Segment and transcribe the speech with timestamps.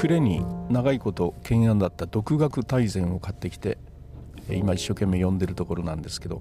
[0.00, 3.76] 暮れに長いこと懸案だった独学大全を買ってきて
[4.48, 6.40] 今一生懸命読んでるところなんですけど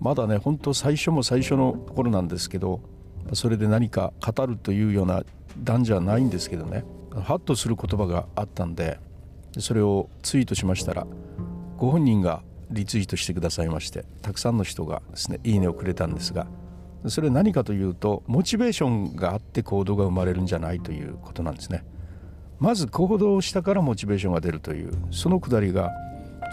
[0.00, 2.82] まだね本当最初も最初のところなんですけど
[3.32, 5.22] それで何か語るというような
[5.62, 6.84] 段じゃないんですけどね
[7.22, 8.98] ハッとする言葉があったんで
[9.58, 11.06] それをツイートしましたら
[11.78, 16.48] ご本人がリツイートしてくださいましてたくさんの人がですねいいねをくれたんですが
[17.06, 21.82] それ何かというとモチベーションがあって行動が生まれるんじゃないということなんですね。
[22.60, 25.90] まず行動したからモチベーションが出るというそのくだりが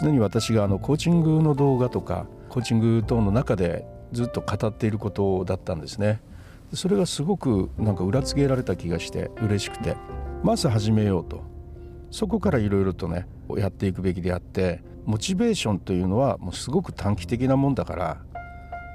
[0.00, 6.20] 常に私があのコーチングの動画とかコーチング等の中でずっと語っていることだったんですね。
[6.74, 9.96] それがすごくなんか裏付けられた気がして嬉しくて。
[10.42, 11.44] まず始めようと。
[12.10, 18.18] そこからいろいろとねやっていくべきであってモチベーションというのはもうすごく短期的なもんだから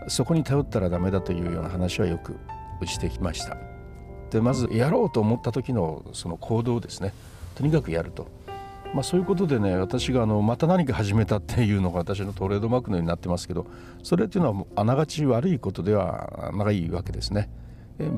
[0.08, 2.38] そこに頼ったらダメだというような話はよく
[2.86, 3.58] してきました。
[4.30, 7.14] でまずやろうと思った時のその行動ですね。
[7.56, 8.28] とにかくやると、
[8.94, 13.66] まあ、そういうことでね私があのまた何か始めたっていうのが私のトレードマークのようになってますけど
[14.04, 17.50] それっていうのはあながち悪いことではないわけですね。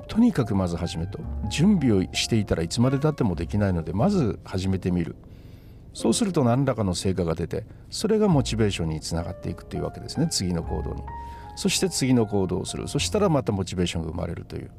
[0.10, 1.20] とにかくまず始めと。
[1.50, 5.16] 準備をしていたらいつまでたってもできないのでまず始めてみる。
[5.94, 10.28] そうすると何らかの成果が出てそれがモチベーションにつながっていくというわけですね。
[10.30, 11.02] 次の行動に。
[11.56, 12.88] そして次の行動をする。
[12.88, 14.72] そしたらまたモチベーションが生まれるという。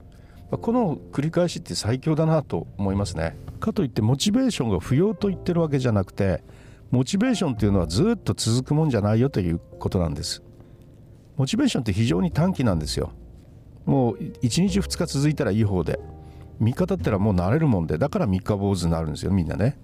[0.51, 3.37] この繰り返しって最強だなと思いますね。
[3.61, 6.43] かといってモチベーションが不要と言ってるわけじゃなくて
[6.91, 10.43] モチベーションっていうのはずっと続くもんじゃないよということなんです。
[11.37, 13.13] モチベーションって非常に短期なんですよ。
[13.87, 16.01] もう1日2日続いたらいい方で。
[16.61, 17.97] 3日経ったらもう慣れるもんで。
[17.97, 19.79] だから3日坊主になるんですよみんなね。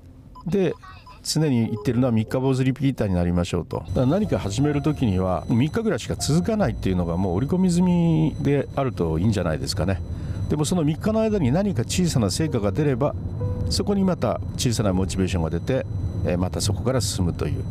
[0.47, 0.75] で
[1.23, 3.84] 常に言ってるのは3日坊主リピーターになりましょうと。
[3.95, 10.01] 何か始める時には3日ぐらいしか続かないっていうのがもう織り込み済みであるといいんじゃないですかね。
[10.48, 13.14] でもその3日の間に何か小さな成果が出れば
[13.70, 15.84] そこにまた小さなモチベーションが出て
[16.36, 17.64] またそこから進むという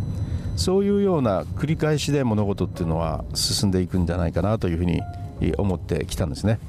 [0.56, 5.02] そういうような繰り返しで物事っていうのは進んでいくんじゃないかなというふうに
[5.58, 6.60] 思ってきたんですね。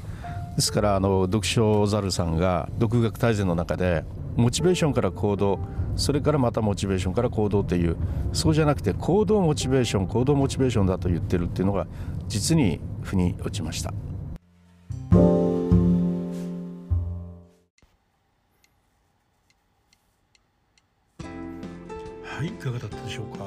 [0.56, 4.04] ですからあの読書ザルさんが独学大全の中で
[4.36, 5.60] モチベーションから行動
[5.96, 7.96] それからまたモチベーションから行動という
[8.32, 11.86] そうじゃなくて行動モチベーション行動モチベーションだと言ってるっていうのが
[12.28, 13.92] 実に腑に落ちました。
[22.36, 23.44] はいいかがだったでしょうか、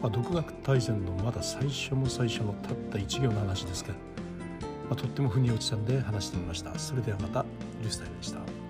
[0.00, 3.94] まあ、独学大全のまだ最初も最初のたった1行の話ですが
[4.88, 6.78] まあ、とっても腑に落ちたんで話してみました。
[6.78, 7.44] それではまた
[7.80, 8.65] リュースタイルでした。